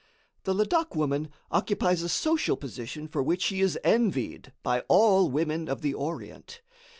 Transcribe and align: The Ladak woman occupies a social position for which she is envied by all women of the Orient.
The 0.45 0.55
Ladak 0.55 0.95
woman 0.95 1.29
occupies 1.51 2.01
a 2.01 2.09
social 2.09 2.57
position 2.57 3.07
for 3.07 3.21
which 3.21 3.43
she 3.43 3.61
is 3.61 3.77
envied 3.83 4.51
by 4.63 4.79
all 4.87 5.29
women 5.29 5.69
of 5.69 5.81
the 5.83 5.93
Orient. 5.93 6.61